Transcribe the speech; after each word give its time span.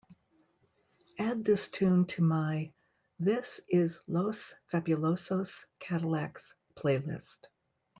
Add 1.19 1.45
this 1.45 1.67
tune 1.67 2.05
to 2.05 2.23
my 2.23 2.71
this 3.19 3.61
is 3.69 4.01
Los 4.07 4.55
Fabulosos 4.73 5.65
Cadillacs 5.79 6.55
playlist 6.75 7.45